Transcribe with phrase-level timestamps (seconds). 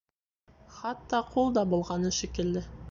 [0.79, 2.69] Хатта ҡул да болғаны шикелле...